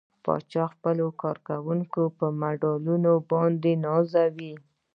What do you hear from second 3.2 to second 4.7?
باندې ونازوه.